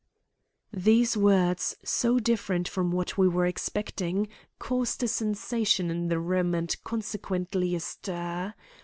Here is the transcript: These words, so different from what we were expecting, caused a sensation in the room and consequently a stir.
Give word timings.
These 0.73 1.15
words, 1.15 1.75
so 1.85 2.17
different 2.17 2.67
from 2.67 2.89
what 2.89 3.19
we 3.19 3.27
were 3.27 3.45
expecting, 3.45 4.29
caused 4.57 5.03
a 5.03 5.07
sensation 5.07 5.91
in 5.91 6.07
the 6.07 6.17
room 6.17 6.55
and 6.55 6.75
consequently 6.83 7.75
a 7.75 7.79
stir. 7.81 8.55